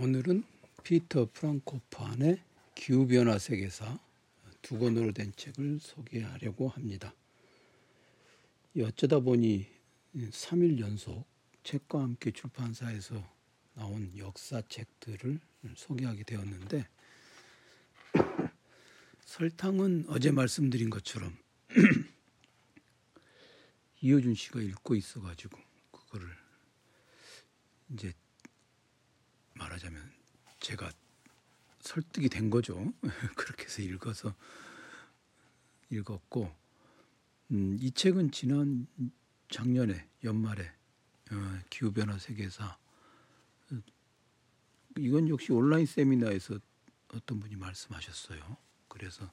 오늘은 0.00 0.44
피터 0.84 1.30
프랑코판의 1.32 2.40
기후변화 2.76 3.36
세계사 3.36 3.98
두 4.62 4.78
권으로 4.78 5.10
된 5.10 5.32
책을 5.34 5.80
소개하려고 5.80 6.68
합니다. 6.68 7.12
어쩌다 8.80 9.18
보니 9.18 9.66
3일 10.14 10.78
연속 10.78 11.26
책과 11.64 12.00
함께 12.00 12.30
출판사에서 12.30 13.28
나온 13.74 14.16
역사책들을 14.16 15.40
소개하게 15.74 16.22
되었는데 16.22 16.86
설탕은 19.26 20.04
어제 20.06 20.30
말씀드린 20.30 20.90
것처럼 20.90 21.36
이효준 24.00 24.36
씨가 24.36 24.60
읽고 24.60 24.94
있어가지고 24.94 25.58
그거를 25.90 26.28
이제 27.90 28.12
말하자면 29.68 30.12
제가 30.60 30.90
설득이 31.80 32.28
된 32.28 32.50
거죠. 32.50 32.92
그렇게 33.36 33.64
해서 33.64 33.82
읽어서 33.82 34.34
읽었고 35.90 36.54
음, 37.52 37.76
이 37.80 37.90
책은 37.90 38.30
지난 38.30 38.86
작년에 39.50 40.08
연말에 40.24 40.70
어, 41.30 41.60
기후변화 41.70 42.18
세계사 42.18 42.76
이건 44.96 45.28
역시 45.28 45.52
온라인 45.52 45.86
세미나에서 45.86 46.58
어떤 47.14 47.40
분이 47.40 47.56
말씀하셨어요. 47.56 48.56
그래서 48.88 49.30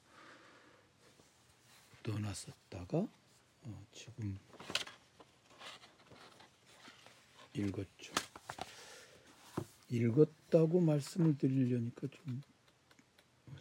넣어놨었다가 2.05 2.97
어, 2.97 3.87
지금 3.91 4.37
읽었죠. 7.53 8.24
읽었다고 9.95 10.81
말씀을 10.81 11.37
드리려니까 11.37 12.07
좀 12.07 12.41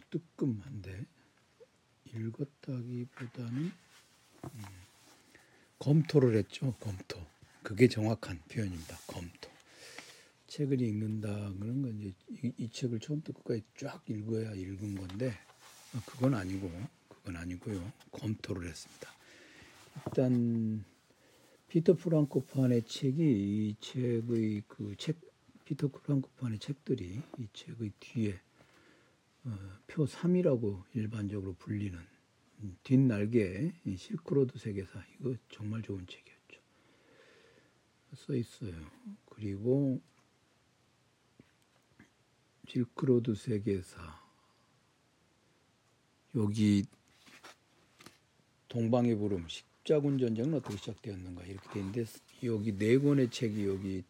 뜨끔한데 0.09 1.05
읽었다기보다는 2.13 3.71
음, 4.45 4.63
검토를 5.79 6.35
했죠. 6.37 6.73
검토. 6.79 7.19
그게 7.63 7.87
정확한 7.87 8.39
표현입니다. 8.49 8.97
검토. 9.07 9.49
책을 10.47 10.81
읽는다는 10.81 11.81
건 11.81 11.99
이제 11.99 12.13
이, 12.29 12.53
이 12.57 12.69
책을 12.69 12.99
처음부터 12.99 13.33
끝까지 13.39 13.63
쫙 13.77 14.03
읽어야 14.07 14.53
읽은 14.53 14.95
건데 14.95 15.33
어, 15.95 15.99
그건 16.05 16.35
아니고 16.35 16.71
그건 17.09 17.37
아니고요. 17.37 17.91
검토를 18.11 18.69
했습니다. 18.69 19.09
일단 20.07 20.85
피터 21.69 21.95
프랑코판의 21.95 22.83
책이 22.83 23.21
이 23.21 23.75
책의 23.81 24.63
그 24.67 24.95
책 24.97 25.17
피터 25.65 25.87
크랑코판의 25.89 26.59
책들이 26.59 27.21
이 27.39 27.47
책의 27.53 27.91
뒤에 27.99 28.39
어, 29.45 29.57
표 29.87 30.05
3이라고 30.05 30.83
일반적으로 30.93 31.53
불리는 31.53 31.99
음, 32.59 32.77
뒷날개 32.83 33.73
실크로드 33.97 34.57
세계사 34.57 35.03
이거 35.19 35.35
정말 35.49 35.81
좋은 35.81 36.05
책이었죠. 36.07 36.61
써 38.15 38.35
있어요. 38.35 38.73
그리고 39.25 40.01
실크로드 42.67 43.35
세계사 43.35 44.23
여기 46.35 46.85
동방의 48.67 49.15
부름 49.15 49.47
십자군 49.47 50.19
전쟁은 50.19 50.55
어떻게 50.55 50.77
시작되었는가 50.77 51.43
이렇게 51.45 51.69
돼 51.69 51.79
있는데 51.79 52.05
여기 52.43 52.77
네 52.77 52.97
권의 52.97 53.29
책이 53.29 53.65
여기 53.65 54.03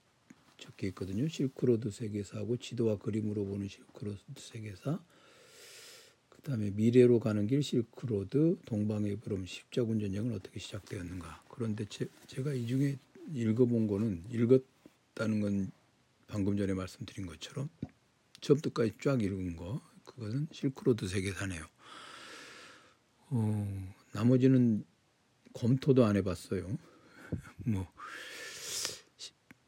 적혀 0.65 0.87
있거든요. 0.87 1.27
실크로드 1.27 1.91
세계사하고 1.91 2.57
지도와 2.57 2.97
그림으로 2.97 3.45
보는 3.45 3.67
실크로드 3.67 4.19
세계사. 4.37 4.99
그다음에 6.29 6.71
미래로 6.71 7.19
가는 7.19 7.47
길 7.47 7.63
실크로드, 7.63 8.59
동방의 8.65 9.17
부름, 9.17 9.45
십자군 9.45 9.99
전쟁은 9.99 10.33
어떻게 10.33 10.59
시작되었는가. 10.59 11.43
그런데 11.49 11.85
제, 11.89 12.07
제가 12.27 12.53
이 12.53 12.67
중에 12.67 12.97
읽어본 13.33 13.87
거는 13.87 14.25
읽었다는 14.31 15.41
건 15.41 15.71
방금 16.27 16.57
전에 16.57 16.73
말씀드린 16.73 17.25
것처럼 17.25 17.69
처음부터까지 18.41 18.93
쫙 19.01 19.21
읽은 19.21 19.55
거 19.55 19.81
그것은 20.03 20.47
실크로드 20.51 21.07
세계사네요. 21.07 21.65
어, 23.29 23.93
나머지는 24.13 24.85
검토도 25.53 26.05
안 26.05 26.15
해봤어요. 26.17 26.77
뭐 27.65 27.87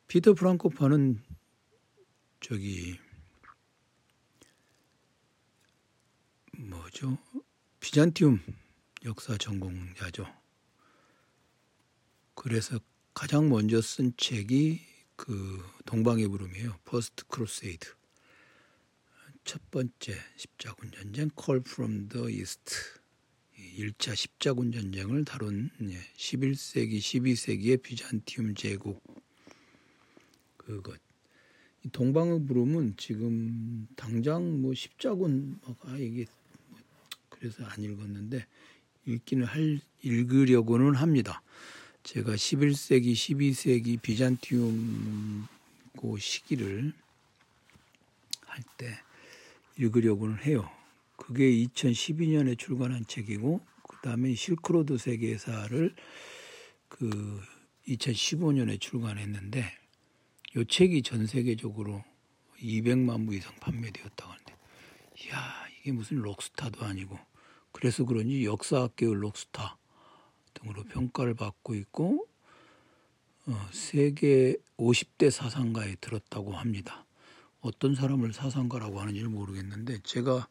피터 0.08 0.36
프랑코파는 0.36 1.22
저기 2.40 2.98
뭐죠? 6.58 7.18
비잔티움 7.82 8.40
역사 9.04 9.38
전공자죠. 9.38 10.26
그래서 12.36 12.80
가장 13.14 13.50
먼저 13.50 13.82
쓴 13.82 14.14
책이 14.16 14.80
그 15.18 15.62
동방의 15.86 16.30
부름이에요. 16.30 16.80
First 16.86 17.26
Crusade. 17.28 17.94
첫 19.44 19.62
번째 19.72 20.18
십자군 20.38 20.92
전쟁 20.92 21.30
Call 21.36 21.60
from 21.60 22.08
the 22.08 22.30
East 22.30 22.76
1차 23.78 24.16
십자군 24.16 24.72
전쟁을 24.72 25.26
다룬 25.26 25.70
11세기 26.18 26.98
12세기의 27.00 27.82
비잔티움 27.82 28.56
제국 28.56 29.27
그것 30.68 31.00
동방의 31.94 32.46
부름은 32.46 32.96
지금 32.98 33.88
당장 33.96 34.62
뭐 34.62 34.74
십자군 34.74 35.58
아 35.84 35.96
이게 35.98 36.26
뭐 36.70 36.80
그래서 37.30 37.64
안 37.66 37.82
읽었는데 37.82 38.46
읽기는 39.06 39.46
할 39.46 39.80
읽으려고는 40.04 40.96
합니다. 40.96 41.42
제가 42.04 42.34
11세기, 42.34 43.14
12세기 43.14 44.02
비잔티움 44.02 45.48
그 46.00 46.18
시기를 46.20 46.94
할 48.46 48.64
때 48.78 48.94
읽으려고는 49.78 50.40
해요. 50.44 50.70
그게 51.16 51.50
2012년에 51.52 52.58
출간한 52.58 53.06
책이고 53.06 53.62
그다음에 53.88 54.34
실크로드 54.36 54.98
세계사를 54.98 55.96
그 56.90 57.42
2015년에 57.88 58.80
출간했는데 58.82 59.66
요 60.58 60.64
책이 60.64 61.04
전 61.04 61.28
세계적으로 61.28 62.04
200만 62.60 63.28
부 63.28 63.36
이상 63.36 63.56
판매되었다고 63.60 64.32
하는데 64.32 64.56
이야 65.24 65.68
이게 65.80 65.92
무슨 65.92 66.18
록스타도 66.18 66.84
아니고 66.84 67.18
그래서 67.72 68.04
그런지 68.06 68.44
역사학계의 68.44 69.14
록스타 69.14 69.78
등으로 70.56 70.84
평가를 70.86 71.36
받고 71.36 71.76
있고 71.76 72.28
어, 73.46 73.70
세계 73.72 74.56
50대 74.78 75.30
사상가에 75.30 75.96
들었다고 76.02 76.54
합니다. 76.54 77.06
어떤 77.62 77.94
사람을 77.94 78.34
사상가라고 78.34 79.00
하는지를 79.00 79.30
모르겠는데 79.30 80.00
제가 80.04 80.48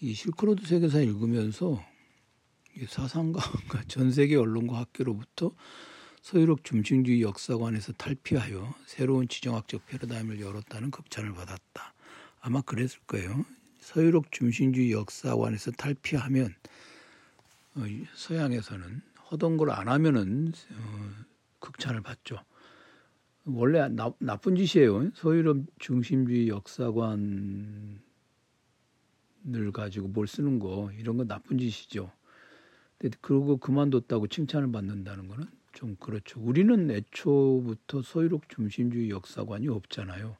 이 0.00 0.14
실크로드 0.14 0.66
세계사 0.66 1.00
읽으면서 1.00 1.84
사상가가 2.88 3.84
전 3.88 4.12
세계 4.12 4.36
언론과 4.36 4.78
학교로부터 4.78 5.52
서유럽 6.24 6.64
중심주의 6.64 7.20
역사관에서 7.20 7.92
탈피하여 7.92 8.74
새로운 8.86 9.28
지정학적 9.28 9.86
패러다임을 9.86 10.40
열었다는 10.40 10.90
극찬을 10.90 11.34
받았다. 11.34 11.92
아마 12.40 12.62
그랬을 12.62 12.98
거예요. 13.06 13.44
서유럽 13.80 14.32
중심주의 14.32 14.92
역사관에서 14.92 15.72
탈피하면 15.72 16.54
어, 17.74 17.82
서양에서는 18.14 19.02
허던 19.30 19.58
걸 19.58 19.70
안 19.70 19.88
하면은 19.88 20.54
어, 20.72 21.10
극찬을 21.58 22.00
받죠. 22.00 22.38
원래 23.44 23.86
나, 23.88 24.10
나쁜 24.18 24.56
짓이에요. 24.56 25.10
서유럽 25.12 25.58
중심주의 25.78 26.48
역사관을 26.48 27.98
가지고 29.74 30.08
뭘 30.08 30.26
쓰는 30.26 30.58
거 30.58 30.90
이런 30.98 31.18
건 31.18 31.28
나쁜 31.28 31.58
짓이죠. 31.58 32.10
그러고 33.20 33.58
그만뒀다고 33.58 34.28
칭찬을 34.28 34.72
받는다는 34.72 35.28
거는 35.28 35.46
좀 35.74 35.96
그렇죠. 35.96 36.40
우리는 36.40 36.90
애초부터 36.90 38.02
소유록 38.02 38.48
중심주의 38.48 39.10
역사관이 39.10 39.68
없잖아요. 39.68 40.36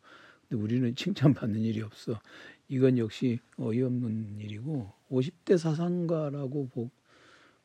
근데 0.48 0.62
우리는 0.62 0.94
칭찬받는 0.96 1.60
일이 1.60 1.82
없어. 1.82 2.20
이건 2.68 2.98
역시 2.98 3.40
어이없는 3.58 4.40
일이고 4.40 4.92
50대 5.10 5.58
사상가라고 5.58 6.68
보 6.70 6.90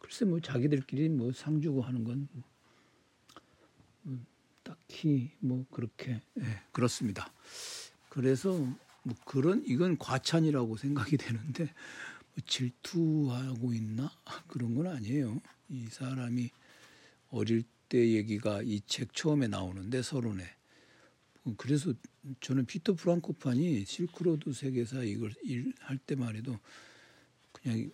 글쎄 0.01 0.25
뭐 0.25 0.39
자기들끼리 0.41 1.09
뭐 1.09 1.31
상 1.33 1.61
주고 1.61 1.81
하는 1.81 2.03
건 2.03 2.27
뭐 4.03 4.19
딱히 4.63 5.31
뭐 5.39 5.65
그렇게 5.71 6.21
예, 6.39 6.43
그렇습니다. 6.71 7.31
그래서 8.09 8.51
뭐 9.03 9.15
그런 9.25 9.63
이건 9.65 9.97
과찬이라고 9.97 10.77
생각이 10.77 11.17
되는데 11.17 11.65
뭐 11.65 12.43
질투하고 12.45 13.73
있나 13.73 14.11
그런 14.47 14.75
건 14.75 14.87
아니에요. 14.87 15.39
이 15.69 15.85
사람이 15.87 16.49
어릴 17.29 17.63
때 17.89 17.97
얘기가 18.11 18.61
이 18.63 18.81
책 18.85 19.13
처음에 19.13 19.47
나오는데 19.47 20.01
서론에 20.01 20.43
그래서 21.57 21.93
저는 22.41 22.65
피터 22.65 22.93
프랑코판이 22.93 23.85
실크로드 23.85 24.53
세계사 24.53 25.03
이걸 25.03 25.33
할 25.79 25.97
때만 25.97 26.35
해도 26.35 26.57
그냥 27.51 27.89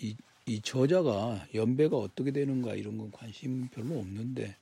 이, 0.00 0.16
이 0.46 0.60
저자가 0.60 1.46
연배가 1.54 1.96
어떻게 1.96 2.30
되는가 2.30 2.74
이런 2.74 2.98
건 2.98 3.10
관심 3.10 3.68
별로 3.68 3.98
없는데 3.98 4.56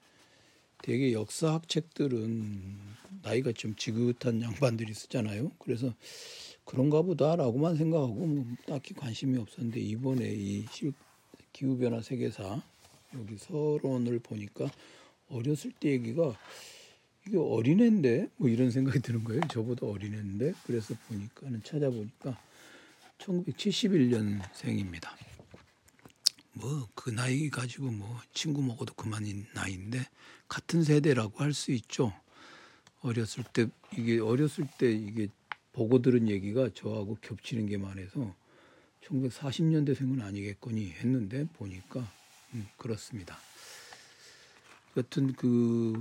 되게 0.82 1.12
역사학 1.12 1.68
책들은 1.68 2.78
나이가 3.22 3.52
좀 3.52 3.74
지긋한 3.74 4.40
양반들이 4.40 4.94
쓰잖아요. 4.94 5.52
그래서 5.58 5.94
그런가 6.64 7.02
보다라고만 7.02 7.76
생각하고 7.76 8.14
뭐 8.14 8.46
딱히 8.66 8.94
관심이 8.94 9.36
없었는데 9.36 9.80
이번에 9.80 10.32
이 10.32 10.64
기후변화 11.52 12.00
세계사 12.00 12.62
여기 13.14 13.36
서론을 13.36 14.20
보니까 14.20 14.70
어렸을 15.28 15.72
때 15.72 15.90
얘기가 15.90 16.36
이게 17.26 17.36
어린애인데 17.36 18.30
뭐 18.36 18.48
이런 18.48 18.70
생각이 18.70 19.00
드는 19.00 19.24
거예요. 19.24 19.40
저보다 19.50 19.86
어린애인데 19.86 20.54
그래서 20.64 20.94
보니까는 21.08 21.62
찾아보니까 21.62 22.38
1971년생입니다. 23.18 25.08
뭐 26.54 26.88
그 26.94 27.10
나이 27.10 27.48
가지고 27.48 27.90
뭐 27.90 28.20
친구 28.34 28.62
먹어도 28.62 28.92
그만인 28.94 29.46
나이인데 29.54 30.06
같은 30.48 30.82
세대라고 30.84 31.38
할 31.38 31.54
수 31.54 31.72
있죠. 31.72 32.12
어렸을 33.00 33.44
때 33.52 33.66
이게 33.96 34.18
어렸을 34.20 34.66
때 34.78 34.92
이게 34.92 35.28
보고 35.72 36.02
들은 36.02 36.28
얘기가 36.28 36.68
저하고 36.74 37.16
겹치는 37.22 37.66
게 37.66 37.78
많아서 37.78 38.34
1940년대생은 39.04 40.22
아니겠거니 40.22 40.90
했는데 40.90 41.46
보니까 41.54 42.06
음, 42.54 42.68
그렇습니다. 42.76 43.38
여튼 44.96 45.32
그 45.34 45.94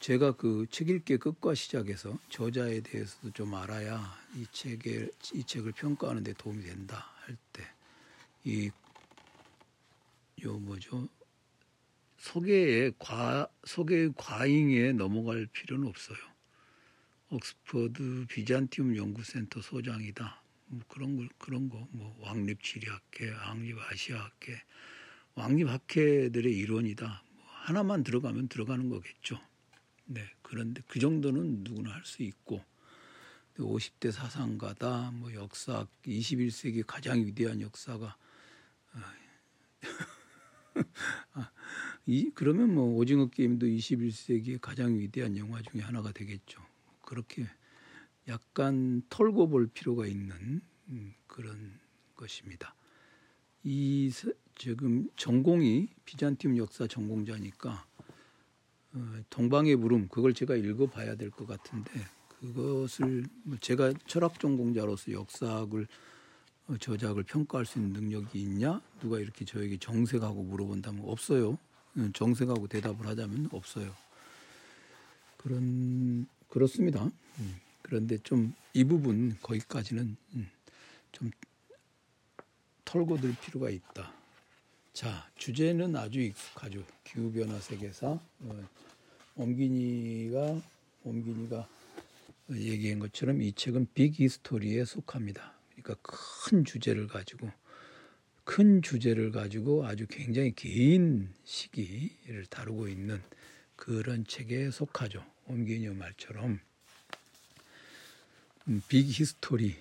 제가 0.00 0.32
그 0.36 0.66
책 0.70 0.88
읽기 0.88 1.18
끝과 1.18 1.54
시작해서 1.54 2.18
저자에 2.30 2.80
대해서도 2.80 3.32
좀 3.32 3.54
알아야 3.54 4.16
이 4.34 4.46
책에 4.50 5.08
이 5.34 5.44
책을 5.44 5.72
평가하는 5.72 6.24
데 6.24 6.32
도움이 6.34 6.62
된다 6.64 7.12
할 7.26 7.36
때 7.52 7.64
이 8.46 8.70
요 10.42 10.58
뭐죠 10.58 11.06
소개의 12.18 12.94
과 12.98 13.46
소개의 13.64 14.12
과잉에 14.16 14.92
넘어갈 14.92 15.46
필요는 15.46 15.86
없어요. 15.88 16.18
옥스퍼드 17.30 18.26
비잔티움 18.28 18.96
연구센터 18.96 19.60
소장이다. 19.62 20.42
뭐 20.66 20.80
그런 20.88 21.16
걸 21.16 21.28
그런 21.38 21.68
거 21.68 21.86
뭐 21.92 22.16
왕립 22.20 22.62
지리학회, 22.62 23.30
왕립 23.32 23.76
아시아학회, 23.90 24.62
왕립 25.34 25.68
학회들의 25.68 26.56
일원이다. 26.56 27.24
뭐 27.32 27.44
하나만 27.46 28.04
들어가면 28.04 28.48
들어가는 28.48 28.88
거겠죠. 28.88 29.38
네, 30.06 30.28
그런데 30.42 30.82
그 30.88 30.98
정도는 30.98 31.64
누구나 31.64 31.92
할 31.92 32.04
수 32.04 32.22
있고 32.22 32.64
50대 33.56 34.10
사상가다, 34.10 35.10
뭐 35.12 35.32
역사 35.34 35.86
21세기 36.04 36.84
가장 36.86 37.24
위대한 37.24 37.60
역사가 37.60 38.16
아, 41.32 41.50
이 42.06 42.30
그러면 42.34 42.74
뭐 42.74 42.94
오징어 42.96 43.28
게임도 43.28 43.66
21세기의 43.66 44.60
가장 44.60 44.98
위대한 44.98 45.36
영화 45.36 45.60
중에 45.62 45.80
하나가 45.82 46.12
되겠죠. 46.12 46.60
그렇게 47.02 47.46
약간 48.28 49.02
털고 49.08 49.48
볼 49.48 49.66
필요가 49.66 50.06
있는 50.06 50.60
음, 50.88 51.14
그런 51.26 51.78
것입니다. 52.14 52.74
이 53.62 54.10
지금 54.60 55.08
전공이 55.16 55.88
비잔팀 56.04 56.58
역사 56.58 56.86
전공자니까 56.86 57.86
어, 58.92 59.14
동방의 59.30 59.76
물음 59.76 60.08
그걸 60.08 60.34
제가 60.34 60.54
읽어봐야 60.54 61.14
될 61.16 61.30
것 61.30 61.46
같은데 61.46 61.90
그것을 62.40 63.24
뭐 63.44 63.56
제가 63.58 63.94
철학 64.06 64.38
전공자로서 64.38 65.12
역사학을 65.12 65.86
어, 66.68 66.76
저작을 66.76 67.22
평가할 67.22 67.64
수 67.64 67.78
있는 67.78 67.94
능력이 67.94 68.38
있냐? 68.38 68.82
누가 69.00 69.18
이렇게 69.18 69.46
저에게 69.46 69.78
정색하고 69.78 70.42
물어본다면 70.42 71.04
없어요. 71.06 71.56
음, 71.96 72.12
정색하고 72.12 72.66
대답을 72.68 73.06
하자면 73.06 73.48
없어요. 73.52 73.94
그런 75.38 76.26
그렇습니다. 76.48 77.04
음, 77.38 77.56
그런데 77.82 78.18
좀 78.18 78.52
이 78.74 78.84
부분 78.84 79.36
거기까지는 79.42 80.16
음, 80.34 80.50
좀 81.12 81.30
털고 82.84 83.16
들 83.20 83.34
필요가 83.40 83.70
있다. 83.70 84.19
자 85.00 85.26
주제는 85.34 85.96
아주 85.96 86.20
익숙하죠. 86.20 86.84
기후 87.04 87.32
변화 87.32 87.58
세계사 87.58 88.06
어, 88.40 88.68
엄기니가 89.34 90.60
엄기니가 91.04 91.66
얘기한 92.50 92.98
것처럼 92.98 93.40
이 93.40 93.50
책은 93.54 93.86
빅 93.94 94.20
히스토리에 94.20 94.84
속합니다. 94.84 95.54
그러니까 95.70 95.94
큰 96.02 96.66
주제를 96.66 97.06
가지고 97.06 97.50
큰 98.44 98.82
주제를 98.82 99.30
가지고 99.30 99.86
아주 99.86 100.06
굉장히 100.06 100.52
긴 100.54 101.32
시기를 101.44 102.44
다루고 102.50 102.88
있는 102.88 103.22
그런 103.76 104.26
책에 104.26 104.70
속하죠. 104.70 105.24
옴기뉴 105.46 105.94
말처럼 105.94 106.60
음, 108.68 108.82
빅 108.86 109.06
히스토리에 109.06 109.72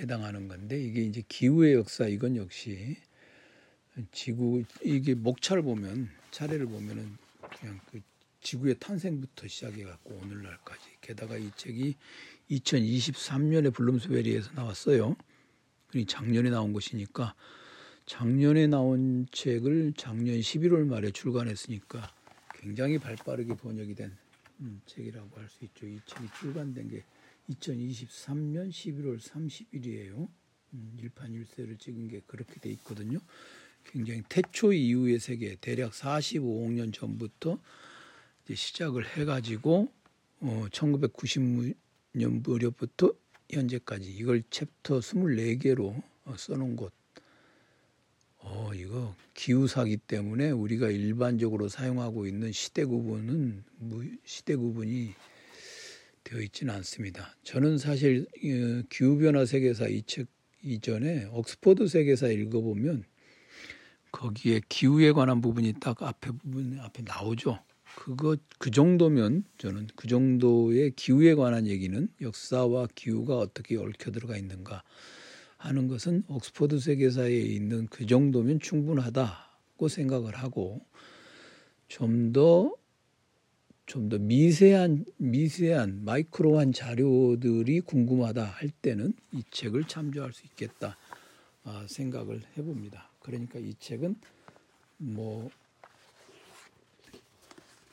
해당하는 0.00 0.48
건데 0.48 0.82
이게 0.82 1.02
이제 1.02 1.22
기후의 1.28 1.74
역사 1.74 2.08
이건 2.08 2.34
역시 2.34 2.96
지구 4.12 4.62
이게 4.82 5.14
목차를 5.14 5.62
보면 5.62 6.08
차례를 6.30 6.66
보면은 6.66 7.16
그냥 7.58 7.80
그 7.90 8.00
지구의 8.40 8.76
탄생부터 8.78 9.48
시작해 9.48 9.84
갖고 9.84 10.14
오늘날까지 10.14 10.80
게다가 11.00 11.36
이 11.36 11.50
책이 11.56 11.96
2023년에 12.50 13.72
블룸스베리에서 13.74 14.52
나왔어요. 14.52 15.16
그니 15.88 16.06
작년에 16.06 16.50
나온 16.50 16.72
것이니까 16.72 17.34
작년에 18.06 18.66
나온 18.66 19.26
책을 19.30 19.92
작년 19.96 20.38
11월 20.38 20.86
말에 20.86 21.10
출간했으니까 21.10 22.12
굉장히 22.54 22.98
발빠르게 22.98 23.56
번역이 23.56 23.94
된 23.94 24.16
음, 24.60 24.80
책이라고 24.86 25.38
할 25.38 25.48
수 25.48 25.64
있죠. 25.64 25.86
이 25.86 26.00
책이 26.06 26.28
출간된 26.38 26.88
게 26.88 27.04
2023년 27.50 28.70
11월 28.70 29.18
30일이에요. 29.20 30.28
음, 30.74 30.96
일판 31.00 31.32
일세를 31.32 31.76
찍은 31.78 32.08
게 32.08 32.20
그렇게 32.26 32.60
돼 32.60 32.70
있거든요. 32.70 33.18
굉장히 33.84 34.22
태초 34.28 34.72
이후의 34.72 35.18
세계 35.18 35.56
대략 35.60 35.92
45억 35.92 36.72
년 36.72 36.92
전부터 36.92 37.58
시작을 38.52 39.06
해가지고 39.16 39.88
어, 40.40 40.66
1990년 40.70 42.42
무렵부터 42.42 43.12
현재까지 43.50 44.10
이걸 44.10 44.42
챕터 44.50 45.00
24개로 45.00 46.02
어, 46.24 46.34
써놓은 46.36 46.76
곳. 46.76 46.92
어, 48.38 48.70
이거 48.74 49.14
기후사기 49.34 49.98
때문에 49.98 50.50
우리가 50.50 50.90
일반적으로 50.90 51.68
사용하고 51.68 52.26
있는 52.26 52.52
시대 52.52 52.84
구분은 52.84 53.64
시대 54.24 54.56
구분이 54.56 55.14
되어 56.24 56.40
있지는 56.40 56.74
않습니다. 56.74 57.36
저는 57.42 57.78
사실 57.78 58.26
어, 58.36 58.82
기후변화 58.88 59.44
세계사 59.46 59.88
이 59.88 60.02
책 60.06 60.26
이전에 60.62 61.24
옥스퍼드 61.32 61.86
세계사 61.86 62.28
읽어보면 62.28 63.04
거기에 64.12 64.60
기후에 64.68 65.12
관한 65.12 65.40
부분이 65.40 65.74
딱 65.80 66.02
앞에 66.02 66.30
부분 66.32 66.78
앞에 66.80 67.02
나오죠. 67.02 67.58
그거 67.96 68.36
그 68.58 68.70
정도면 68.70 69.44
저는 69.58 69.88
그 69.96 70.06
정도의 70.08 70.92
기후에 70.96 71.34
관한 71.34 71.66
얘기는 71.66 72.08
역사와 72.20 72.88
기후가 72.94 73.38
어떻게 73.38 73.76
얽혀 73.76 74.10
들어가 74.12 74.36
있는가 74.36 74.82
하는 75.56 75.88
것은 75.88 76.22
옥스퍼드 76.28 76.78
세계사에 76.78 77.36
있는 77.36 77.86
그 77.88 78.06
정도면 78.06 78.60
충분하다고 78.60 79.88
생각을 79.88 80.36
하고 80.36 80.80
좀 81.88 82.32
더 82.32 82.80
좀 83.90 84.08
더 84.08 84.18
미세한 84.18 85.04
미세한 85.16 86.04
마이크로한 86.04 86.72
자료들이 86.72 87.80
궁금하다 87.80 88.44
할 88.44 88.70
때는 88.70 89.12
이 89.32 89.42
책을 89.50 89.82
참조할 89.88 90.32
수 90.32 90.46
있겠다 90.46 90.96
아, 91.64 91.84
생각을 91.88 92.40
해봅니다. 92.56 93.09
그러니까 93.30 93.58
이 93.60 93.74
책은 93.78 94.16
뭐 94.98 95.48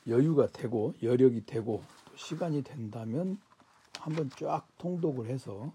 여유가 0.06 0.48
되고 0.48 0.94
여력이 1.02 1.46
되고 1.46 1.82
시간이 2.16 2.62
된다면 2.62 3.38
한번 3.98 4.30
쫙 4.30 4.66
통독을 4.78 5.26
해서 5.28 5.72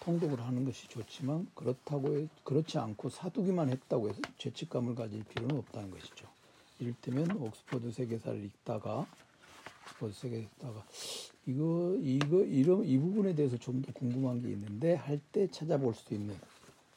통독을 0.00 0.40
하는 0.40 0.64
것이 0.64 0.88
좋지만 0.88 1.46
그렇다고 1.54 2.26
그렇지 2.44 2.78
않고 2.78 3.08
사두기만 3.08 3.70
했다고 3.70 4.08
해서 4.08 4.20
죄책감을 4.38 4.94
가질 4.96 5.22
필요는 5.24 5.56
없다는 5.58 5.90
것이죠. 5.92 6.26
이를테면 6.80 7.30
옥스퍼드 7.40 7.92
세계사를 7.92 8.42
읽다가 8.44 9.06
옥스퍼드 9.84 10.12
세계 10.14 10.38
읽다가 10.40 10.84
이거 11.46 11.96
이거 12.00 12.42
이런 12.42 12.84
이 12.84 12.98
부분에 12.98 13.34
대해서 13.34 13.56
좀 13.58 13.82
더 13.82 13.92
궁금한 13.92 14.42
게 14.42 14.50
있는데 14.50 14.94
할 14.94 15.20
때 15.30 15.46
찾아볼 15.48 15.94
수 15.94 16.14
있는 16.14 16.36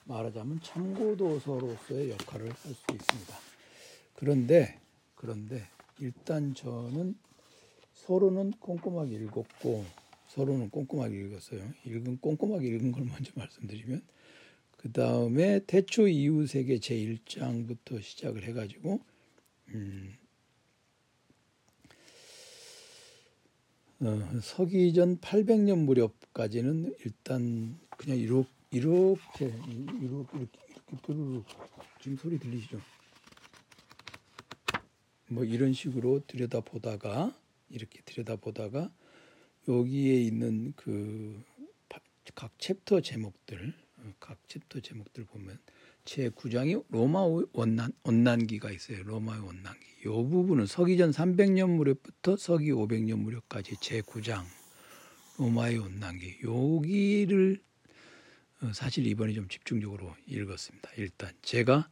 말하자면 0.06 0.62
참고도서로서의 0.62 2.12
역할을 2.12 2.50
할 2.52 2.74
수 2.74 2.84
있습니다. 2.92 3.38
그런데 4.16 4.80
그런데 5.16 5.64
일단 6.00 6.54
저는 6.54 7.16
서로는 7.94 8.52
꼼꼼하게 8.60 9.16
읽었고 9.16 9.86
서로는 10.30 10.70
꼼꼼하게 10.70 11.20
읽었어요. 11.22 11.62
읽은 11.86 12.20
꼼꼼하게 12.20 12.68
읽은 12.68 12.92
걸 12.92 13.06
먼저 13.06 13.32
말씀드리면 13.36 14.02
그 14.78 14.92
다음에 14.92 15.62
태초 15.66 16.08
이후 16.08 16.46
세계 16.46 16.80
제 16.80 16.96
1장부터 16.96 18.02
시작을 18.02 18.44
해가지고 18.44 19.00
음, 19.70 20.14
어, 24.02 24.40
서기전 24.42 25.20
800년 25.22 25.86
무렵까지는 25.86 26.96
일단 27.06 27.80
그냥 27.98 28.20
이렇게 28.20 28.55
이렇게 28.72 29.46
이렇게 29.46 30.38
이렇게, 30.38 30.38
이렇게 30.38 31.44
지금 32.02 32.18
소리 32.18 32.40
들리시죠? 32.40 32.80
뭐 35.30 35.44
이런 35.44 35.74
식으로 35.74 36.22
들여다 36.28 36.62
보다가 36.62 37.38
이렇게 37.70 38.02
들여다 38.04 38.38
보다가 38.38 38.92
여기에 39.68 40.22
있는 40.22 40.74
그 40.76 41.44
각 42.34 42.58
챕터 42.60 43.02
제목들 43.02 43.74
어, 43.98 44.14
각 44.20 44.40
챕터 44.48 44.80
제목들 44.80 45.26
보면 45.26 45.60
제 46.06 46.30
9장이 46.30 46.86
로마 46.90 47.22
온난 47.54 47.92
온난기가 48.04 48.72
있어요. 48.72 49.04
로마의 49.04 49.42
온난기. 49.42 49.86
이 50.02 50.04
부분은 50.06 50.66
서기전 50.68 51.12
300년 51.12 51.70
무렵부터 51.72 52.38
서기 52.38 52.72
500년 52.72 53.20
무렵까지 53.20 53.78
제 53.82 54.02
9장 54.02 54.44
로마의 55.38 55.78
온난기. 55.80 56.40
여기를 56.44 57.62
어, 57.62 57.75
사실 58.74 59.06
이번에 59.08 59.34
좀 59.34 59.48
집중적으로 59.48 60.16
읽었습니다. 60.28 60.90
일단 60.98 61.32
제가 61.42 61.90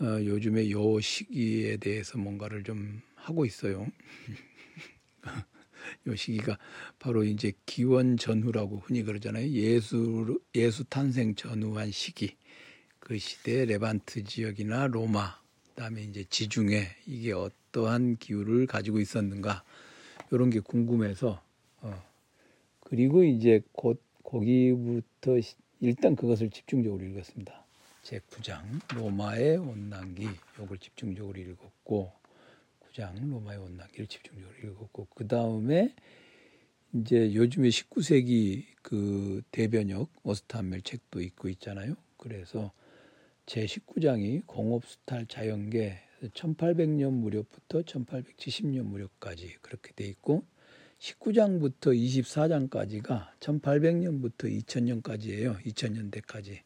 어, 0.00 0.04
요즘에 0.24 0.70
요 0.70 0.98
시기에 1.00 1.76
대해서 1.76 2.16
뭔가를 2.16 2.62
좀 2.62 3.02
하고 3.16 3.44
있어요. 3.44 3.86
요 6.06 6.16
시기가 6.16 6.58
바로 6.98 7.24
이제 7.24 7.52
기원 7.66 8.16
전후라고 8.16 8.78
흔히 8.78 9.02
그러잖아요. 9.02 9.48
예수 9.50 10.40
예수 10.54 10.84
탄생 10.84 11.34
전후한 11.34 11.90
시기. 11.90 12.36
그 12.98 13.18
시대 13.18 13.64
레반트 13.64 14.24
지역이나 14.24 14.86
로마 14.86 15.38
그다음에 15.68 16.02
이제 16.02 16.24
지중해 16.24 16.96
이게 17.06 17.32
어떠한 17.32 18.16
기후를 18.18 18.66
가지고 18.66 19.00
있었는가 19.00 19.64
이런 20.30 20.50
게 20.50 20.60
궁금해서 20.60 21.42
어. 21.80 22.10
그리고 22.80 23.24
이제 23.24 23.62
곧 23.72 24.02
거기부터 24.24 25.38
일단 25.80 26.16
그것을 26.16 26.50
집중적으로 26.50 27.04
읽었습니다. 27.04 27.64
제 28.02 28.18
9장 28.18 28.62
로마의 28.94 29.56
온난기 29.56 30.28
요걸 30.58 30.78
집중적으로 30.78 31.38
읽었고 31.38 32.12
9장 32.80 33.30
로마의 33.30 33.58
온난기를 33.58 34.06
집중적으로 34.06 34.56
읽었고 34.58 35.06
그 35.14 35.26
다음에 35.26 35.94
이제 36.92 37.32
요즘에 37.34 37.68
19세기 37.68 38.64
그 38.82 39.42
대변역 39.52 40.10
어스탄멜 40.24 40.82
책도 40.82 41.20
있고 41.20 41.48
있잖아요. 41.50 41.94
그래서 42.16 42.72
제 43.46 43.64
19장이 43.64 44.46
공업수탈 44.46 45.26
자연계 45.26 45.98
1800년 46.34 47.12
무렵부터 47.12 47.82
1870년 47.82 48.82
무렵까지 48.82 49.56
그렇게 49.60 49.92
돼 49.92 50.06
있고 50.06 50.44
19장부터 51.00 51.96
24장까지가 51.96 53.30
1800년부터 53.40 54.64
2000년까지예요. 54.64 55.64
2000년대까지. 55.64 56.60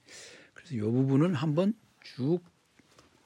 그래서 0.52 0.74
이 0.74 0.80
부분은 0.80 1.34
한번 1.34 1.74
쭉, 2.02 2.40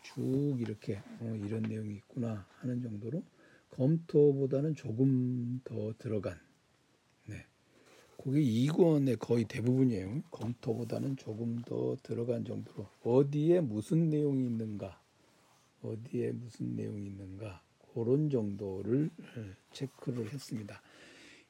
쭉 0.03 0.57
이렇게 0.61 1.01
어, 1.21 1.35
이런 1.45 1.63
내용이 1.63 1.95
있구나 1.95 2.47
하는 2.59 2.83
정도로 2.83 3.23
검토보다는 3.71 4.75
조금 4.75 5.61
더 5.65 5.95
들어간 5.99 6.39
네. 7.27 7.47
그게 8.23 8.41
이권의 8.41 9.17
거의 9.17 9.45
대부분이에요. 9.45 10.23
검토보다는 10.31 11.17
조금 11.17 11.63
더 11.63 11.97
들어간 12.03 12.45
정도로 12.45 12.87
어디에 13.03 13.61
무슨 13.61 14.11
내용이 14.11 14.45
있는가 14.45 15.01
어디에 15.83 16.33
무슨 16.33 16.77
내용이 16.77 17.07
있는가 17.07 17.63
그런 17.95 18.29
정도를 18.29 19.09
어, 19.19 19.45
체크를 19.73 20.33
했습니다. 20.33 20.83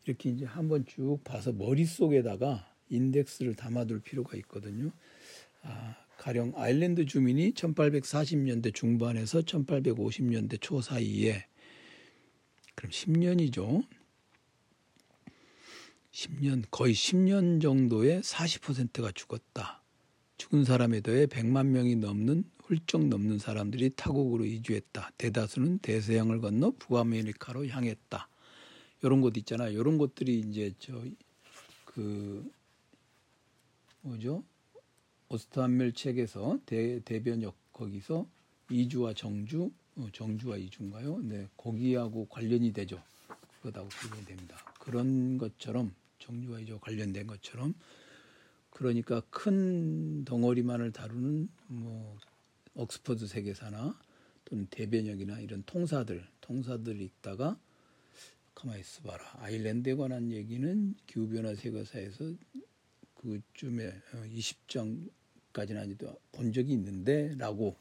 이렇게 0.09 0.31
이제 0.31 0.47
한번 0.47 0.87
쭉 0.87 1.21
봐서 1.23 1.53
머릿속에다가 1.53 2.75
인덱스를 2.89 3.55
담아둘 3.55 4.01
필요가 4.01 4.37
있거든요. 4.39 4.91
아, 5.63 5.97
가령 6.17 6.55
아일랜드 6.57 7.05
주민이 7.05 7.53
1840년대 7.53 8.75
중반에서 8.75 9.41
1850년대 9.41 10.61
초 10.61 10.81
사이에 10.81 11.47
그럼 12.75 12.91
10년이죠. 12.91 13.87
10년 16.11 16.65
거의 16.71 16.95
10년 16.95 17.61
정도의 17.61 18.23
40%가 18.23 19.13
죽었다. 19.13 19.83
죽은 20.39 20.65
사람에 20.65 21.03
더해 21.03 21.27
100만 21.27 21.67
명이 21.67 21.97
넘는 21.97 22.45
훌쩍 22.63 23.07
넘는 23.07 23.39
사람들이 23.39 23.91
타국으로 23.91 24.45
이주했다. 24.47 25.11
대다수는 25.19 25.79
대서양을 25.79 26.41
건너 26.41 26.73
북아메리카로 26.79 27.67
향했다. 27.67 28.29
이런 29.03 29.21
곳 29.21 29.37
있잖아요. 29.37 29.79
이런 29.79 29.99
것들이 29.99 30.41
이제 30.41 30.73
저 30.79 31.03
그 31.99 32.49
뭐죠? 34.03 34.45
오스트한멜 35.31 35.95
책에서 35.95 36.61
대, 36.65 37.01
대변역 37.01 37.57
거기서 37.73 38.29
이주와 38.71 39.15
정주, 39.15 39.73
어, 39.97 40.07
정주와 40.13 40.59
이주인가요? 40.59 41.19
네, 41.23 41.49
거기하고 41.57 42.27
관련이 42.27 42.73
되죠. 42.73 43.03
그것하고 43.63 43.89
관련이 43.89 44.27
됩니다. 44.27 44.57
그런 44.79 45.39
것처럼 45.39 45.93
정주와 46.21 46.61
이주와 46.61 46.79
관련된 46.79 47.27
것처럼 47.27 47.75
그러니까 48.71 49.21
큰 49.31 50.25
덩어리만을 50.25 50.93
다루는 50.93 51.49
뭐 51.67 52.17
옥스퍼드 52.75 53.27
세계사나 53.27 53.99
또는 54.45 54.69
대변역이나 54.71 55.41
이런 55.41 55.65
통사들, 55.67 56.25
통사들이 56.43 57.05
있다가 57.05 57.59
가만히 58.59 58.81
있어봐라. 58.81 59.25
아일랜드에 59.39 59.95
관한 59.95 60.33
얘기는 60.33 60.95
기후변화 61.07 61.55
세계사에서 61.55 62.35
그쯤에 63.15 63.93
20장 64.35 65.07
어, 65.07 65.11
까지는 65.53 65.81
아니도 65.81 66.19
본 66.33 66.53
적이 66.53 66.73
있는데 66.73 67.37
라고 67.39 67.77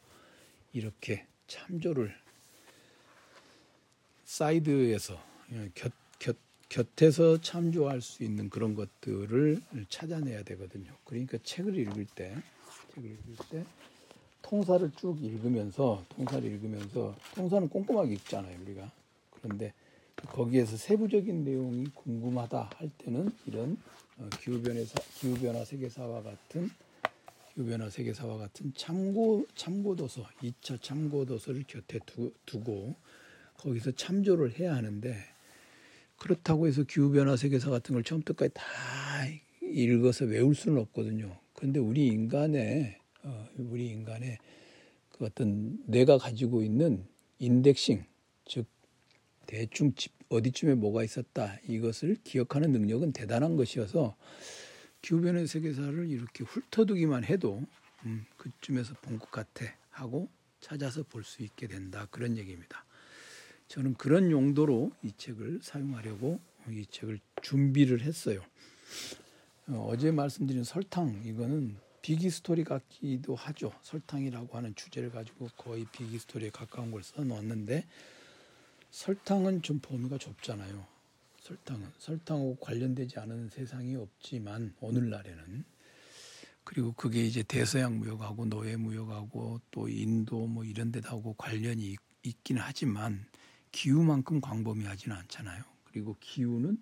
이렇게 0.73 1.25
참조를 1.47 2.13
사이드에서 4.25 5.19
예, 5.53 5.71
곁, 5.73 5.91
곁, 6.19 6.37
곁에서 6.69 7.41
참조할 7.41 8.01
수 8.01 8.23
있는 8.23 8.47
그런 8.51 8.75
것들을 8.75 9.59
찾아내야 9.89 10.43
되거든요. 10.43 10.95
그러니까 11.05 11.39
책을 11.41 11.75
읽을 11.75 12.05
때, 12.13 12.35
책을 12.93 13.09
읽을 13.09 13.35
때 13.49 13.65
통사를 14.43 14.91
쭉 14.95 15.17
읽으면서 15.23 16.05
통사를 16.09 16.47
읽으면서 16.47 17.17
통사는 17.33 17.67
꼼꼼하게 17.67 18.13
읽잖아요, 18.13 18.61
우리가. 18.61 18.91
그런데 19.31 19.73
거기에서 20.25 20.77
세부적인 20.77 21.43
내용이 21.43 21.85
궁금하다 21.93 22.71
할 22.75 22.89
때는 22.97 23.31
이런 23.45 23.77
어, 24.17 24.27
기후변화 24.41 24.81
기후변화 25.19 25.63
세계사와 25.63 26.23
같은 26.23 26.69
유변화 27.57 27.89
세계사와 27.89 28.37
같은 28.37 28.71
참고 28.75 29.45
참고 29.55 29.95
도서 29.95 30.23
2차 30.41 30.81
참고 30.81 31.25
도서를 31.25 31.63
곁에 31.67 31.99
두, 32.05 32.31
두고 32.45 32.95
거기서 33.57 33.91
참조를 33.91 34.59
해야 34.59 34.75
하는데 34.75 35.17
그렇다고 36.17 36.67
해서 36.67 36.83
기후변화 36.83 37.35
세계사 37.35 37.69
같은 37.71 37.93
걸 37.93 38.03
처음부터까지 38.03 38.53
다 38.53 38.63
읽어서 39.61 40.25
외울 40.25 40.55
수는 40.55 40.79
없거든요. 40.81 41.35
그런데 41.53 41.79
우리 41.79 42.07
인간의 42.07 42.97
어, 43.23 43.47
우리 43.57 43.87
인간의 43.87 44.37
그 45.11 45.25
어떤 45.25 45.79
내가 45.85 46.17
가지고 46.19 46.61
있는 46.61 47.05
인덱싱 47.39 47.97
즉 47.97 48.16
대충 49.47 49.93
집 49.95 50.13
어디쯤에 50.29 50.75
뭐가 50.75 51.03
있었다 51.03 51.57
이것을 51.67 52.17
기억하는 52.23 52.71
능력은 52.71 53.13
대단한 53.13 53.55
것이어서 53.55 54.15
기후변화 55.01 55.45
세계사를 55.45 56.09
이렇게 56.09 56.43
훑어두기만 56.43 57.23
해도 57.23 57.63
음, 58.05 58.25
그쯤에서 58.37 58.93
본 59.01 59.17
것 59.19 59.31
같아 59.31 59.65
하고 59.89 60.29
찾아서 60.59 61.03
볼 61.03 61.23
수 61.23 61.43
있게 61.43 61.67
된다 61.67 62.07
그런 62.11 62.37
얘기입니다. 62.37 62.85
저는 63.67 63.95
그런 63.95 64.31
용도로 64.31 64.91
이 65.03 65.11
책을 65.17 65.59
사용하려고 65.63 66.39
이 66.69 66.85
책을 66.89 67.19
준비를 67.41 68.01
했어요. 68.01 68.41
어, 69.67 69.93
제 69.99 70.11
말씀드린 70.11 70.63
설탕 70.63 71.21
이거는 71.25 71.77
비기 72.01 72.29
스토리 72.29 72.63
같기도 72.63 73.35
하죠. 73.35 73.73
설탕이라고 73.81 74.55
하는 74.57 74.73
주제를 74.75 75.11
가지고 75.11 75.49
거의 75.57 75.85
비기 75.91 76.19
스토리에 76.19 76.49
가까운 76.51 76.91
걸 76.91 77.03
써놓았는데 77.03 77.85
설탕은 78.91 79.61
좀 79.61 79.79
범위가 79.79 80.17
좁잖아요. 80.17 80.85
설탕은 81.41 81.91
설탕하고 81.97 82.57
관련되지 82.57 83.19
않은 83.19 83.49
세상이 83.49 83.95
없지만 83.95 84.75
오늘날에는 84.81 85.63
그리고 86.63 86.91
그게 86.91 87.23
이제 87.23 87.43
대서양 87.43 87.99
무역하고 87.99 88.45
노예 88.45 88.75
무역하고 88.75 89.61
또 89.71 89.87
인도 89.87 90.47
뭐 90.47 90.65
이런 90.65 90.91
데하고 90.91 91.33
관련이 91.33 91.95
있, 92.23 92.43
긴 92.43 92.57
하지만 92.57 93.25
기후만큼 93.71 94.41
광범위하지는 94.41 95.15
않잖아요. 95.15 95.63
그리고 95.85 96.17
기후는 96.19 96.77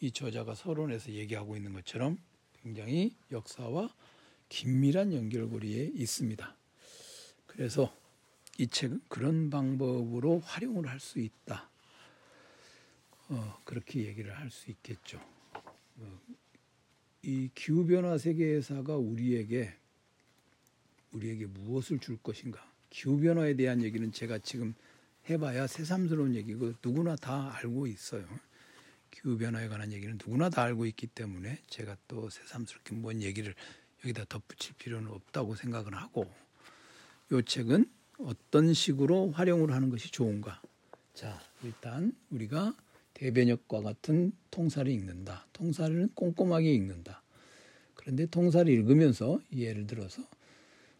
이 0.00 0.10
저자가 0.10 0.54
서론에서 0.54 1.12
얘기하고 1.12 1.56
있는 1.56 1.72
것처럼 1.72 2.18
굉장히 2.62 3.16
역사와 3.30 3.94
긴밀한 4.50 5.14
연결고리에 5.14 5.92
있습니다. 5.94 6.56
그래서 7.46 7.90
이 8.58 8.66
책은 8.68 9.02
그런 9.08 9.50
방법으로 9.50 10.40
활용을 10.40 10.88
할 10.88 11.00
수 11.00 11.18
있다. 11.18 11.68
어, 13.28 13.58
그렇게 13.64 14.04
얘기를 14.06 14.36
할 14.38 14.50
수 14.50 14.70
있겠죠. 14.70 15.20
어, 15.96 16.20
이 17.22 17.50
기후변화 17.54 18.18
세계사가 18.18 18.96
우리에게 18.96 19.74
우리에게 21.12 21.46
무엇을 21.46 21.98
줄 21.98 22.16
것인가? 22.18 22.64
기후변화에 22.90 23.54
대한 23.54 23.82
얘기는 23.82 24.10
제가 24.12 24.38
지금 24.38 24.74
해봐야 25.28 25.66
새삼스러운 25.66 26.34
얘기고 26.34 26.74
누구나 26.84 27.16
다 27.16 27.56
알고 27.56 27.86
있어요. 27.86 28.26
기후변화에 29.10 29.68
관한 29.68 29.92
얘기는 29.92 30.16
누구나 30.18 30.50
다 30.50 30.62
알고 30.62 30.86
있기 30.86 31.06
때문에 31.08 31.58
제가 31.68 31.96
또 32.06 32.28
새삼스럽게 32.28 32.94
뭔 32.96 33.22
얘기를 33.22 33.54
여기다 34.04 34.26
덧붙일 34.28 34.74
필요는 34.76 35.10
없다고 35.10 35.54
생각을 35.54 35.94
하고 35.94 36.32
이 37.32 37.42
책은 37.44 37.90
어떤 38.18 38.72
식으로 38.74 39.30
활용을 39.30 39.72
하는 39.72 39.90
것이 39.90 40.10
좋은가? 40.10 40.60
자, 41.14 41.40
일단 41.62 42.14
우리가 42.30 42.74
대변역과 43.14 43.82
같은 43.82 44.32
통사를 44.50 44.90
읽는다. 44.90 45.46
통사를 45.52 46.08
꼼꼼하게 46.14 46.72
읽는다. 46.74 47.22
그런데 47.94 48.26
통사를 48.26 48.70
읽으면서 48.70 49.40
예를 49.54 49.86
들어서 49.86 50.22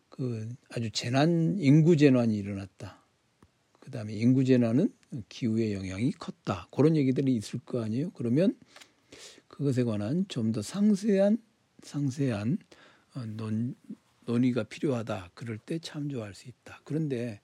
그 0.09 0.49
아주 0.71 0.91
재난 0.91 1.57
인구 1.59 1.97
재난이 1.97 2.37
일어났다. 2.37 3.03
그다음에 3.81 4.15
인구 4.15 4.45
재난은 4.45 4.93
기후의 5.29 5.75
영향이 5.75 6.13
컸다. 6.13 6.69
그런 6.71 6.97
얘기들이 6.97 7.35
있을 7.37 7.59
거 7.61 7.83
아니에요. 7.83 8.11
그러면 8.11 8.57
그것에 9.49 9.83
관한 9.85 10.25
좀 10.29 10.53
더 10.53 10.63
상세한 10.63 11.39
상세한 11.83 12.59
어, 13.15 13.25
논, 13.27 13.75
논의가 14.27 14.65
필요하다. 14.65 15.31
그럴 15.35 15.59
때 15.59 15.79
참조할 15.79 16.35
수 16.35 16.49
있다. 16.49 16.81
그런데 16.85 17.41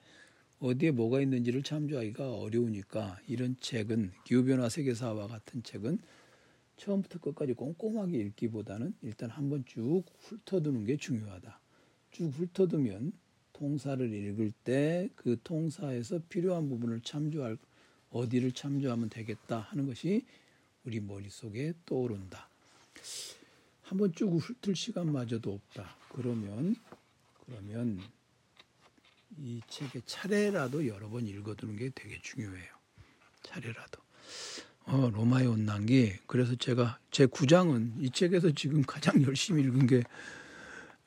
어디에 0.60 0.90
뭐가 0.90 1.20
있는지를 1.20 1.62
참조하기가 1.62 2.37
어려우니까 2.37 3.18
이런 3.26 3.56
책은 3.60 4.12
기후변화 4.25 4.68
세계사와 4.68 5.26
같은 5.26 5.62
책은 5.62 5.99
처음부터 6.76 7.18
끝까지 7.18 7.52
꼼꼼하게 7.52 8.18
읽기보다는 8.18 8.94
일단 9.02 9.30
한번 9.30 9.64
쭉 9.66 10.04
훑어두는 10.18 10.84
게 10.84 10.96
중요하다. 10.96 11.60
쭉 12.10 12.28
훑어두면 12.28 13.12
통사를 13.52 14.12
읽을 14.12 14.52
때 14.64 15.08
그 15.16 15.38
통사에서 15.44 16.20
필요한 16.28 16.68
부분을 16.68 17.02
참조할 17.02 17.58
어디를 18.10 18.52
참조하면 18.52 19.10
되겠다 19.10 19.60
하는 19.60 19.87
것이 19.87 20.25
우리 20.84 21.00
머릿속에 21.00 21.75
떠오른다. 21.84 22.49
한번 23.90 24.12
쭉 24.14 24.37
훑을 24.38 24.76
시간마저도 24.76 25.52
없다. 25.52 25.97
그러면 26.11 26.76
그러면 27.44 28.00
이 29.37 29.61
책의 29.66 30.02
차례라도 30.06 30.87
여러 30.87 31.09
번 31.09 31.26
읽어두는 31.26 31.75
게 31.75 31.90
되게 31.92 32.20
중요해요. 32.23 32.73
차례라도. 33.42 34.00
어, 34.85 35.11
로마의 35.12 35.49
온난기. 35.49 36.18
그래서 36.28 36.54
제가 36.54 37.00
제 37.11 37.26
9장은 37.26 37.94
이 37.99 38.11
책에서 38.11 38.52
지금 38.52 38.82
가장 38.82 39.20
열심히 39.26 39.64
읽은 39.64 39.88
게 39.88 40.04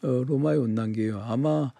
어, 0.01 0.07
로마의 0.07 0.59
온난기예요. 0.59 1.21
아마 1.21 1.71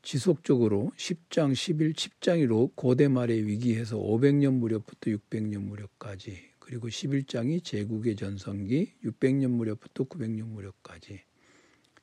지속적으로 0.00 0.90
10장, 0.96 1.54
11, 1.54 1.92
10장이 1.92 2.46
로 2.46 2.72
고대 2.74 3.08
말의 3.08 3.46
위기에서 3.46 3.98
500년 3.98 4.54
무렵부터 4.54 5.10
600년 5.10 5.64
무렵까지 5.64 6.48
그리고 6.68 6.88
11장이 6.88 7.64
제국의 7.64 8.14
전성기 8.14 8.92
600년 9.02 9.52
무렵부터 9.52 10.04
900년 10.04 10.48
무렵까지 10.48 11.22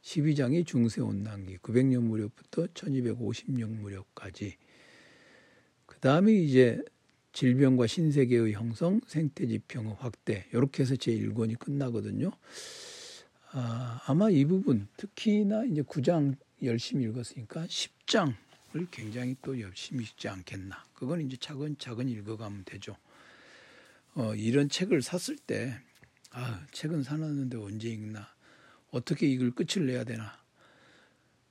12장이 0.02 0.66
중세 0.66 1.02
온난기 1.02 1.58
900년 1.58 2.00
무렵부터 2.00 2.66
1250년 2.74 3.80
무렵까지 3.80 4.58
그 5.86 6.00
다음에 6.00 6.34
이제 6.34 6.82
질병과 7.32 7.86
신세계의 7.86 8.54
형성, 8.54 9.02
생태지평의 9.06 9.98
확대 10.00 10.48
이렇게 10.52 10.82
해서 10.82 10.96
제 10.96 11.12
1권이 11.12 11.60
끝나거든요. 11.60 12.32
아, 13.52 14.02
아마 14.08 14.32
이 14.32 14.46
부분 14.46 14.88
특히나 14.98 15.66
이제 15.66 15.84
9장 15.84 16.38
열심히 16.64 17.06
읽었으니까 17.06 17.68
10장을 17.68 18.34
굉장히 18.90 19.36
또 19.44 19.62
열심히 19.62 20.06
읽지 20.06 20.28
않겠나. 20.28 20.84
그건 20.96 21.22
이제 21.22 21.38
차근차근 21.38 22.10
읽어가면 22.10 22.64
되죠. 22.66 22.98
어, 24.16 24.34
이런 24.34 24.70
책을 24.70 25.02
샀을 25.02 25.38
때, 25.38 25.78
아, 26.32 26.66
책은 26.72 27.04
사놨는데 27.04 27.58
언제 27.58 27.90
읽나. 27.90 28.34
어떻게 28.92 29.28
이걸 29.28 29.52
끝을 29.52 29.86
내야 29.86 30.06
되나. 30.06 30.42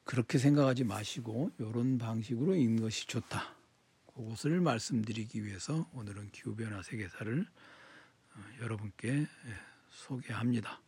그렇게 0.04 0.38
생각하지 0.38 0.84
마시고, 0.84 1.50
이런 1.58 1.98
방식으로 1.98 2.54
읽는 2.54 2.82
것이 2.82 3.06
좋다. 3.06 3.54
그것을 4.14 4.60
말씀드리기 4.60 5.44
위해서 5.44 5.88
오늘은 5.92 6.30
기후변화 6.30 6.82
세계사를 6.82 7.46
어, 8.34 8.40
여러분께 8.62 9.08
예, 9.10 9.28
소개합니다. 9.90 10.80